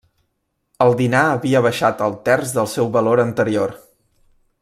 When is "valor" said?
2.99-3.23